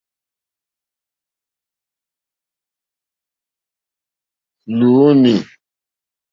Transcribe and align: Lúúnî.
Lúúnî. 4.77 5.35